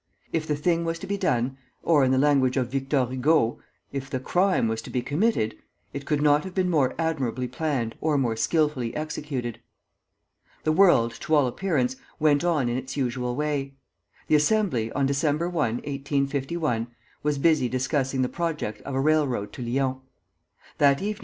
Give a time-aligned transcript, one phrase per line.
[0.33, 3.59] If the thing was to be done, or, in the language of Victor Hugo,
[3.91, 5.53] if the crime was to be committed,
[5.93, 9.59] it could not have been more admirably planned or more skilfully executed.
[10.63, 13.75] The world, to all appearance, went on in its usual way.
[14.27, 16.87] The Assembly, on December 1, 1851,
[17.21, 19.97] was busy discussing the project of a railroad to Lyons.
[20.79, 21.19] That evening M.